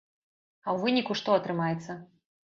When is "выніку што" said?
0.85-1.35